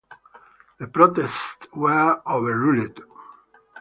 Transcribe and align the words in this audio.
The 0.79 0.87
protests 0.87 1.67
were 1.75 2.23
overruled. 2.25 3.03